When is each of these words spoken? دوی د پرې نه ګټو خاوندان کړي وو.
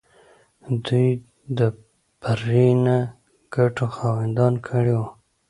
دوی 0.85 1.09
د 1.57 1.59
پرې 2.21 2.67
نه 2.85 2.97
ګټو 3.55 3.85
خاوندان 3.95 4.53
کړي 4.67 4.93
وو. 4.99 5.07